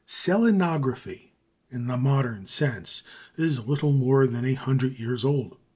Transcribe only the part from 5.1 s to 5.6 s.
old.